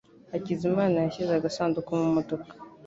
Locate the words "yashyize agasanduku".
1.05-1.91